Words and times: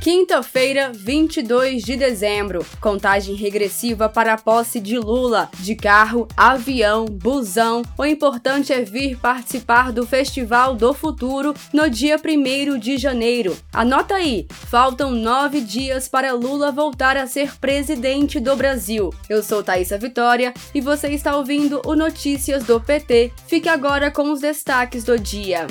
Quinta-feira, 0.00 0.90
22 0.94 1.82
de 1.82 1.94
dezembro. 1.94 2.64
Contagem 2.80 3.34
regressiva 3.34 4.08
para 4.08 4.32
a 4.32 4.38
posse 4.38 4.80
de 4.80 4.98
Lula. 4.98 5.50
De 5.58 5.76
carro, 5.76 6.26
avião, 6.34 7.04
busão. 7.04 7.82
O 7.98 8.06
importante 8.06 8.72
é 8.72 8.80
vir 8.80 9.18
participar 9.18 9.92
do 9.92 10.06
Festival 10.06 10.74
do 10.74 10.94
Futuro 10.94 11.52
no 11.70 11.90
dia 11.90 12.16
1 12.16 12.78
de 12.78 12.96
janeiro. 12.96 13.54
Anota 13.70 14.14
aí: 14.14 14.46
faltam 14.70 15.10
nove 15.10 15.60
dias 15.60 16.08
para 16.08 16.32
Lula 16.32 16.72
voltar 16.72 17.18
a 17.18 17.26
ser 17.26 17.58
presidente 17.58 18.40
do 18.40 18.56
Brasil. 18.56 19.12
Eu 19.28 19.42
sou 19.42 19.62
Thaisa 19.62 19.98
Vitória 19.98 20.54
e 20.74 20.80
você 20.80 21.08
está 21.08 21.36
ouvindo 21.36 21.82
o 21.84 21.94
Notícias 21.94 22.64
do 22.64 22.80
PT. 22.80 23.32
Fique 23.46 23.68
agora 23.68 24.10
com 24.10 24.32
os 24.32 24.40
destaques 24.40 25.04
do 25.04 25.18
dia. 25.18 25.66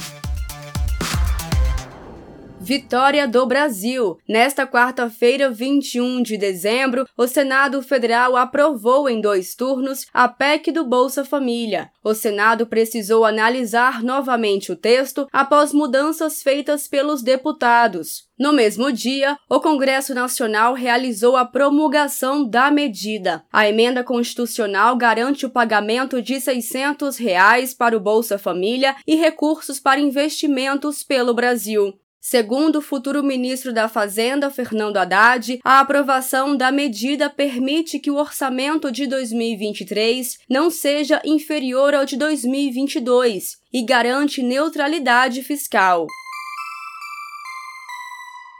Vitória 2.70 3.28
do 3.28 3.48
Brasil. 3.48 4.20
Nesta 4.30 4.68
quarta-feira, 4.68 5.50
21 5.50 6.22
de 6.22 6.38
dezembro, 6.38 7.04
o 7.18 7.26
Senado 7.26 7.82
Federal 7.82 8.38
aprovou 8.38 9.10
em 9.10 9.20
dois 9.20 9.56
turnos 9.56 10.06
a 10.14 10.28
PEC 10.28 10.72
do 10.72 10.86
Bolsa 10.86 11.26
Família. 11.26 11.90
O 12.04 12.14
Senado 12.14 12.68
precisou 12.68 13.26
analisar 13.26 14.04
novamente 14.04 14.72
o 14.72 14.76
texto 14.76 15.28
após 15.34 15.74
mudanças 15.74 16.44
feitas 16.44 16.88
pelos 16.88 17.24
deputados. 17.24 18.30
No 18.38 18.54
mesmo 18.54 18.92
dia, 18.92 19.36
o 19.50 19.60
Congresso 19.60 20.14
Nacional 20.14 20.76
realizou 20.76 21.36
a 21.36 21.46
promulgação 21.46 22.48
da 22.48 22.70
medida. 22.70 23.44
A 23.52 23.68
emenda 23.68 24.04
constitucional 24.04 24.96
garante 24.96 25.44
o 25.44 25.50
pagamento 25.50 26.22
de 26.22 26.40
600 26.40 27.18
reais 27.18 27.74
para 27.74 27.98
o 27.98 28.00
Bolsa 28.00 28.38
Família 28.38 28.96
e 29.08 29.16
recursos 29.16 29.80
para 29.80 30.00
investimentos 30.00 31.04
pelo 31.04 31.34
Brasil. 31.34 32.00
Segundo 32.22 32.80
o 32.80 32.82
futuro 32.82 33.24
ministro 33.24 33.72
da 33.72 33.88
Fazenda, 33.88 34.50
Fernando 34.50 34.98
Haddad, 34.98 35.60
a 35.64 35.80
aprovação 35.80 36.56
da 36.56 36.70
medida 36.70 37.30
permite 37.30 37.98
que 37.98 38.12
o 38.12 38.18
orçamento 38.18 38.92
de 38.92 39.08
2023 39.08 40.38
não 40.50 40.70
seja 40.70 41.22
inferior 41.24 41.96
ao 41.96 42.06
de 42.06 42.18
2022 42.18 43.58
e 43.72 43.82
garante 43.84 44.44
neutralidade 44.44 45.42
fiscal. 45.44 46.08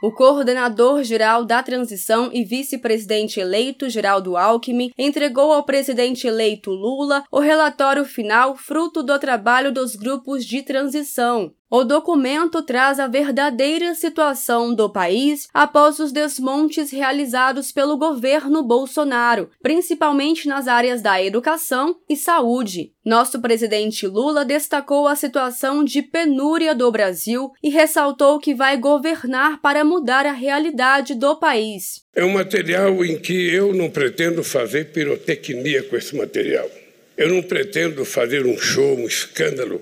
O 0.02 0.10
coordenador-geral 0.10 1.44
da 1.44 1.62
transição 1.62 2.30
e 2.32 2.42
vice-presidente 2.42 3.38
eleito, 3.38 3.90
Geraldo 3.90 4.34
Alckmin, 4.34 4.90
entregou 4.96 5.52
ao 5.52 5.62
presidente 5.62 6.26
eleito 6.26 6.70
Lula 6.70 7.22
o 7.30 7.38
relatório 7.38 8.06
final 8.06 8.56
fruto 8.56 9.02
do 9.02 9.18
trabalho 9.18 9.70
dos 9.70 9.94
grupos 9.94 10.46
de 10.46 10.62
transição, 10.62 11.52
o 11.70 11.84
documento 11.84 12.62
traz 12.62 12.98
a 12.98 13.06
verdadeira 13.06 13.94
situação 13.94 14.74
do 14.74 14.90
país 14.90 15.46
após 15.54 16.00
os 16.00 16.10
desmontes 16.10 16.90
realizados 16.90 17.70
pelo 17.70 17.96
governo 17.96 18.60
Bolsonaro, 18.64 19.48
principalmente 19.62 20.48
nas 20.48 20.66
áreas 20.66 21.00
da 21.00 21.22
educação 21.22 21.96
e 22.08 22.16
saúde. 22.16 22.92
Nosso 23.04 23.40
presidente 23.40 24.04
Lula 24.06 24.44
destacou 24.44 25.06
a 25.06 25.14
situação 25.14 25.84
de 25.84 26.02
penúria 26.02 26.74
do 26.74 26.90
Brasil 26.90 27.52
e 27.62 27.70
ressaltou 27.70 28.40
que 28.40 28.52
vai 28.52 28.76
governar 28.76 29.60
para 29.60 29.84
mudar 29.84 30.26
a 30.26 30.32
realidade 30.32 31.14
do 31.14 31.36
país. 31.36 32.02
É 32.14 32.24
um 32.24 32.32
material 32.32 33.04
em 33.04 33.16
que 33.16 33.48
eu 33.54 33.72
não 33.72 33.88
pretendo 33.88 34.42
fazer 34.42 34.92
pirotecnia 34.92 35.84
com 35.84 35.96
esse 35.96 36.16
material. 36.16 36.68
Eu 37.16 37.28
não 37.28 37.42
pretendo 37.42 38.04
fazer 38.04 38.44
um 38.44 38.58
show, 38.58 38.96
um 38.96 39.06
escândalo 39.06 39.80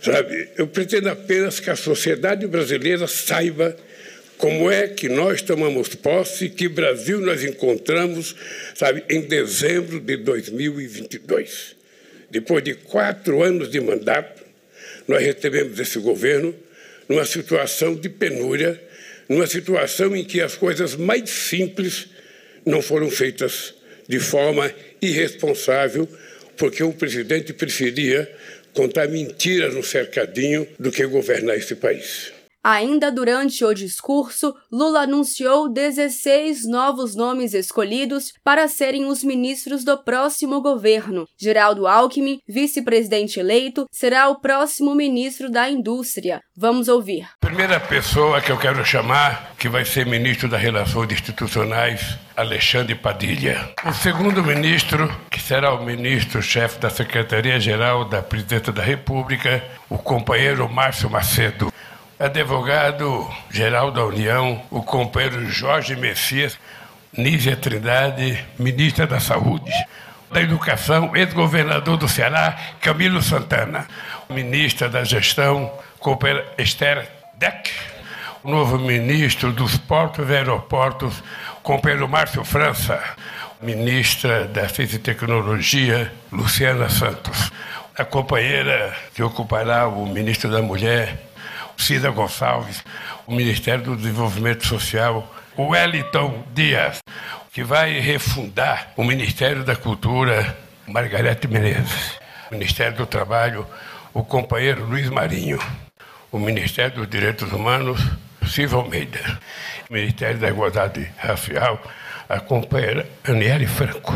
Sabe, 0.00 0.48
eu 0.56 0.66
pretendo 0.68 1.08
apenas 1.08 1.58
que 1.58 1.70
a 1.70 1.76
sociedade 1.76 2.46
brasileira 2.46 3.06
saiba 3.06 3.76
como 4.36 4.70
é 4.70 4.86
que 4.86 5.08
nós 5.08 5.42
tomamos 5.42 5.94
posse, 5.96 6.48
que 6.48 6.68
Brasil 6.68 7.20
nós 7.20 7.42
encontramos, 7.42 8.36
sabe, 8.74 9.02
em 9.10 9.22
dezembro 9.22 9.98
de 9.98 10.16
2022. 10.18 11.76
Depois 12.30 12.62
de 12.62 12.74
quatro 12.74 13.42
anos 13.42 13.70
de 13.70 13.80
mandato, 13.80 14.44
nós 15.08 15.20
recebemos 15.20 15.80
esse 15.80 15.98
governo 15.98 16.54
numa 17.08 17.24
situação 17.24 17.96
de 17.96 18.08
penúria, 18.08 18.80
numa 19.28 19.46
situação 19.46 20.14
em 20.14 20.24
que 20.24 20.40
as 20.40 20.54
coisas 20.54 20.94
mais 20.94 21.28
simples 21.28 22.06
não 22.64 22.80
foram 22.80 23.10
feitas 23.10 23.74
de 24.06 24.20
forma 24.20 24.72
irresponsável, 25.02 26.08
porque 26.56 26.82
o 26.82 26.92
presidente 26.92 27.52
preferia 27.52 28.30
contar 28.74 29.08
mentiras 29.08 29.74
no 29.74 29.82
cercadinho 29.82 30.66
do 30.78 30.90
que 30.90 31.04
governar 31.06 31.56
esse 31.56 31.74
país. 31.74 32.32
Ainda 32.62 33.10
durante 33.12 33.64
o 33.64 33.72
discurso, 33.72 34.54
Lula 34.70 35.02
anunciou 35.02 35.72
16 35.72 36.68
novos 36.68 37.14
nomes 37.14 37.54
escolhidos 37.54 38.32
para 38.42 38.66
serem 38.66 39.06
os 39.06 39.22
ministros 39.22 39.84
do 39.84 39.96
próximo 39.96 40.60
governo. 40.60 41.26
Geraldo 41.38 41.86
Alckmin, 41.86 42.40
vice-presidente 42.48 43.38
eleito, 43.38 43.86
será 43.92 44.28
o 44.28 44.40
próximo 44.40 44.94
ministro 44.94 45.50
da 45.50 45.70
Indústria. 45.70 46.40
Vamos 46.56 46.88
ouvir. 46.88 47.28
Primeira 47.40 47.78
pessoa 47.78 48.40
que 48.40 48.50
eu 48.50 48.58
quero 48.58 48.84
chamar, 48.84 49.54
que 49.58 49.68
vai 49.68 49.84
ser 49.84 50.04
ministro 50.04 50.48
das 50.48 50.60
Relações 50.60 51.12
Institucionais, 51.12 52.18
Alexandre 52.36 52.94
Padilha. 52.94 53.72
O 53.84 53.92
segundo 53.92 54.42
ministro, 54.42 55.08
que 55.30 55.40
será 55.40 55.74
o 55.74 55.84
ministro-chefe 55.84 56.80
da 56.80 56.90
Secretaria-Geral 56.90 58.04
da 58.04 58.20
Presidência 58.20 58.72
da 58.72 58.82
República, 58.82 59.64
o 59.88 59.96
companheiro 59.96 60.68
Márcio 60.68 61.08
Macedo 61.08 61.72
advogado-geral 62.18 63.92
da 63.92 64.04
União, 64.04 64.60
o 64.70 64.82
companheiro 64.82 65.48
Jorge 65.48 65.94
Messias, 65.94 66.58
Nízia 67.16 67.56
Trindade, 67.56 68.44
ministra 68.58 69.06
da 69.06 69.20
Saúde, 69.20 69.72
da 70.30 70.42
Educação, 70.42 71.14
ex-governador 71.14 71.96
do 71.96 72.08
Ceará, 72.08 72.56
Camilo 72.80 73.22
Santana, 73.22 73.86
ministra 74.28 74.88
da 74.88 75.04
Gestão, 75.04 75.72
companheira 76.00 76.44
Esther 76.58 77.08
Deck, 77.36 77.70
o 78.42 78.50
novo 78.50 78.78
ministro 78.78 79.52
dos 79.52 79.76
Portos 79.76 80.28
e 80.28 80.32
Aeroportos, 80.34 81.22
companheiro 81.62 82.08
Márcio 82.08 82.44
França, 82.44 83.00
ministra 83.62 84.44
da 84.44 84.68
Ciência 84.68 84.96
e 84.96 85.00
Tecnologia, 85.00 86.12
Luciana 86.32 86.88
Santos, 86.88 87.52
a 87.96 88.04
companheira 88.04 88.94
que 89.14 89.22
ocupará 89.22 89.86
o 89.86 90.04
ministro 90.06 90.50
da 90.50 90.60
Mulher, 90.60 91.27
Cida 91.78 92.10
Gonçalves, 92.10 92.84
o 93.26 93.34
Ministério 93.34 93.84
do 93.84 93.96
Desenvolvimento 93.96 94.66
Social, 94.66 95.34
o 95.56 95.68
Wellington 95.68 96.44
Dias, 96.52 96.98
que 97.52 97.62
vai 97.62 97.98
refundar 98.00 98.92
o 98.96 99.04
Ministério 99.04 99.64
da 99.64 99.74
Cultura, 99.74 100.56
Margarete 100.86 101.48
Menezes, 101.48 102.18
o 102.50 102.54
Ministério 102.54 102.98
do 102.98 103.06
Trabalho, 103.06 103.66
o 104.12 104.22
companheiro 104.24 104.84
Luiz 104.84 105.08
Marinho, 105.08 105.58
o 106.30 106.38
Ministério 106.38 106.96
dos 106.96 107.08
Direitos 107.08 107.52
Humanos, 107.52 108.00
Silvio 108.46 108.78
Almeida, 108.78 109.38
o 109.88 109.92
Ministério 109.92 110.38
da 110.38 110.48
Igualdade 110.48 111.10
Racial, 111.16 111.80
a 112.28 112.40
companheira 112.40 113.08
Aniele 113.24 113.66
Franco. 113.66 114.12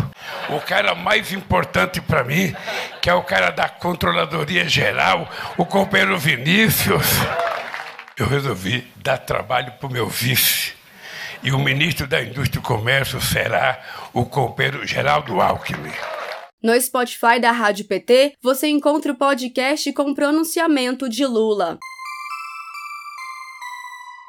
O 0.50 0.60
cara 0.60 0.94
mais 0.94 1.32
importante 1.32 2.00
para 2.00 2.24
mim, 2.24 2.54
que 3.00 3.08
é 3.08 3.14
o 3.14 3.22
cara 3.22 3.50
da 3.50 3.68
Controladoria 3.68 4.68
Geral, 4.68 5.28
o 5.56 5.64
companheiro 5.64 6.18
Vinícius 6.18 7.06
eu 8.18 8.26
resolvi 8.26 8.86
dar 8.96 9.18
trabalho 9.18 9.72
para 9.72 9.86
o 9.86 9.92
meu 9.92 10.08
vice. 10.08 10.74
E 11.42 11.50
o 11.50 11.58
ministro 11.58 12.06
da 12.06 12.22
Indústria 12.22 12.60
e 12.60 12.62
Comércio 12.62 13.20
será 13.20 13.82
o 14.12 14.24
companheiro 14.24 14.86
Geraldo 14.86 15.40
Alckmin. 15.40 15.92
No 16.62 16.80
Spotify 16.80 17.40
da 17.40 17.50
Rádio 17.50 17.86
PT, 17.86 18.34
você 18.40 18.68
encontra 18.68 19.12
o 19.12 19.16
podcast 19.16 19.92
com 19.92 20.14
pronunciamento 20.14 21.08
de 21.08 21.26
Lula. 21.26 21.78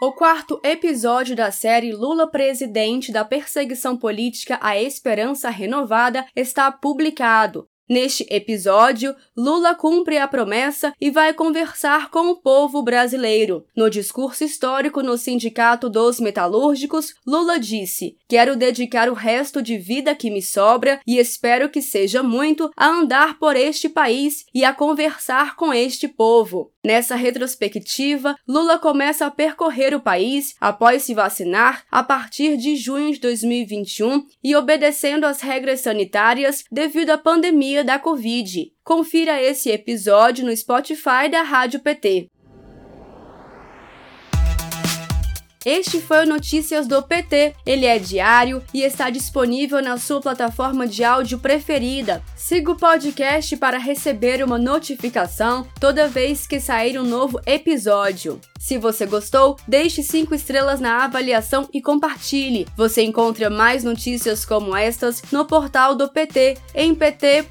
O 0.02 0.12
quarto 0.12 0.60
episódio 0.63 1.36
da 1.36 1.52
série 1.52 1.94
Lula 1.94 2.30
Presidente 2.30 3.12
da 3.12 3.24
Perseguição 3.24 3.96
Política 3.96 4.58
à 4.60 4.78
Esperança 4.78 5.50
Renovada 5.50 6.25
está 6.36 6.72
publicado. 6.72 7.69
Neste 7.90 8.26
episódio, 8.30 9.14
Lula 9.36 9.76
cumpre 9.76 10.18
a 10.18 10.28
promessa 10.28 10.94
e 11.02 11.12
vai 11.12 11.34
conversar 11.34 12.10
com 12.10 12.30
o 12.30 12.38
povo 12.38 12.82
brasileiro. 12.82 13.66
No 13.76 13.90
discurso 13.90 14.46
histórico 14.46 15.04
no 15.04 15.18
Sindicato 15.18 15.90
dos 15.90 16.20
Metalúrgicos, 16.20 17.14
Lula 17.28 17.60
disse: 17.60 18.18
Quero 18.28 18.56
dedicar 18.56 19.10
o 19.10 19.14
resto 19.14 19.62
de 19.62 19.78
vida 19.78 20.16
que 20.16 20.32
me 20.32 20.42
sobra 20.42 21.02
e 21.06 21.18
espero 21.18 21.70
que 21.70 21.82
seja 21.82 22.24
muito 22.24 22.72
a 22.78 22.88
andar 22.88 23.38
por 23.38 23.58
este 23.58 23.90
país 23.90 24.46
e 24.54 24.64
a 24.64 24.74
conversar 24.74 25.58
com 25.58 25.74
este 25.74 26.08
povo. 26.08 26.72
Nessa 26.86 27.16
retrospectiva, 27.16 28.36
Lula 28.46 28.78
começa 28.78 29.26
a 29.26 29.32
percorrer 29.32 29.96
o 29.96 30.02
país 30.02 30.54
após 30.60 31.04
se 31.04 31.14
vacinar 31.14 31.86
a 31.90 32.04
partir 32.04 32.58
de 32.58 32.76
junho 32.76 33.14
de 33.14 33.22
2021 33.22 34.26
e 34.44 34.54
obedecendo 34.54 35.26
às 35.26 35.40
regras 35.40 35.80
sanitárias 35.80 36.66
devido 36.70 37.12
à 37.12 37.18
pandemia 37.74 37.84
da 37.84 37.98
Covid. 37.98 38.72
Confira 38.84 39.42
esse 39.42 39.72
episódio 39.72 40.46
no 40.46 40.56
Spotify 40.56 41.30
da 41.31 41.42
Rádio 41.42 41.80
PT. 41.80 42.28
Este 45.66 46.02
foi 46.02 46.25
o 46.25 46.28
Notícias 46.28 46.86
do 46.88 47.02
PT. 47.02 47.56
Ele 47.66 47.86
é 47.86 47.98
diário 47.98 48.62
e 48.74 48.81
está 48.81 49.10
disponível 49.10 49.81
na 49.81 49.98
sua 49.98 50.20
plataforma 50.22 50.86
de 50.86 51.04
áudio 51.04 51.40
preferida. 51.40 52.22
Siga 52.36 52.72
o 52.72 52.75
podcast 52.75 53.56
para 53.56 53.78
receber 53.78 54.44
uma 54.44 54.58
notificação 54.58 55.66
toda 55.80 56.08
vez 56.08 56.46
que 56.46 56.60
sair 56.60 57.00
um 57.00 57.06
novo 57.06 57.40
episódio. 57.46 58.40
Se 58.63 58.77
você 58.77 59.06
gostou, 59.06 59.57
deixe 59.68 60.01
5 60.01 60.33
estrelas 60.33 60.80
na 60.80 61.04
avaliação 61.04 61.68
e 61.74 61.81
compartilhe. 61.81 62.65
Você 62.77 63.04
encontra 63.04 63.50
mais 63.50 63.83
notícias 63.83 64.45
como 64.45 64.74
estas 64.74 65.21
no 65.33 65.44
portal 65.44 65.95
do 65.95 66.07
PT 66.07 66.57
em 66.74 66.95
pt.org.br. 66.95 67.44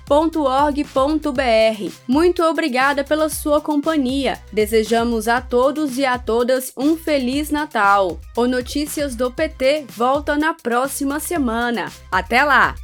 Muito 2.08 2.42
obrigada 2.42 3.04
pela 3.04 3.28
sua 3.28 3.60
companhia. 3.60 4.40
Desejamos 4.50 5.28
a 5.28 5.42
todos 5.42 5.98
e 5.98 6.06
a 6.06 6.18
todas 6.18 6.72
um 6.78 6.96
feliz 6.96 7.50
Natal. 7.50 8.18
O 8.34 8.46
Notícias 8.46 9.14
do 9.14 9.30
PT 9.30 9.84
volta 9.94 10.38
na 10.38 10.54
próxima 10.54 11.20
semana. 11.20 11.92
Até 12.10 12.42
lá! 12.42 12.74